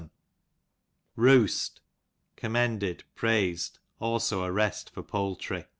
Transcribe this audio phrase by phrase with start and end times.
[1.15, 1.79] Roost,
[2.35, 5.65] commended^ praised^ also a rest for poultry.